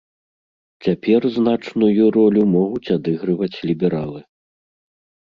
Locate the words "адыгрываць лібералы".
2.97-4.19